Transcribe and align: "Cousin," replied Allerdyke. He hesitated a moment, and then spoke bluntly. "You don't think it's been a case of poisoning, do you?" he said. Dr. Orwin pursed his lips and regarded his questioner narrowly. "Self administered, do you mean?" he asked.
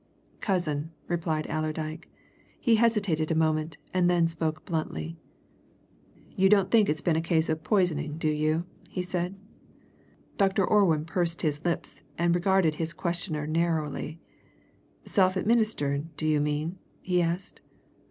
"Cousin," 0.39 0.89
replied 1.07 1.45
Allerdyke. 1.47 2.09
He 2.59 2.77
hesitated 2.77 3.29
a 3.29 3.35
moment, 3.35 3.77
and 3.93 4.09
then 4.09 4.27
spoke 4.27 4.65
bluntly. 4.65 5.15
"You 6.35 6.49
don't 6.49 6.71
think 6.71 6.89
it's 6.89 7.03
been 7.03 7.15
a 7.15 7.21
case 7.21 7.49
of 7.49 7.61
poisoning, 7.61 8.17
do 8.17 8.27
you?" 8.29 8.65
he 8.89 9.03
said. 9.03 9.35
Dr. 10.39 10.65
Orwin 10.65 11.05
pursed 11.05 11.43
his 11.43 11.63
lips 11.63 12.01
and 12.17 12.33
regarded 12.33 12.73
his 12.73 12.93
questioner 12.93 13.45
narrowly. 13.45 14.19
"Self 15.05 15.35
administered, 15.37 16.17
do 16.17 16.25
you 16.25 16.39
mean?" 16.41 16.79
he 16.99 17.21
asked. 17.21 17.61